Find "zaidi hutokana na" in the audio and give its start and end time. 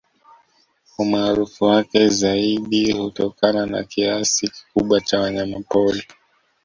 2.09-3.83